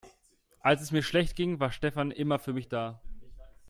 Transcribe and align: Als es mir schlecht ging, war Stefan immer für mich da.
Als 0.61 0.81
es 0.81 0.91
mir 0.91 1.03
schlecht 1.03 1.35
ging, 1.35 1.59
war 1.59 1.71
Stefan 1.71 2.09
immer 2.09 2.39
für 2.39 2.53
mich 2.53 2.67
da. 2.67 2.99